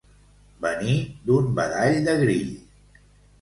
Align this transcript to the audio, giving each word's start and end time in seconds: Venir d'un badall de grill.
Venir 0.63 0.95
d'un 1.27 1.51
badall 1.59 2.01
de 2.09 2.17
grill. 2.23 2.51